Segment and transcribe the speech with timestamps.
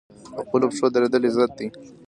[0.35, 1.67] په خپلو پښو دریدل عزت دی